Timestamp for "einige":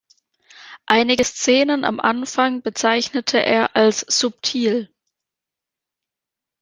0.87-1.23